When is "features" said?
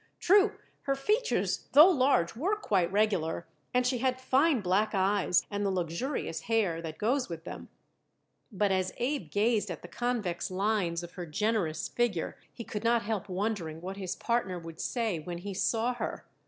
0.95-1.67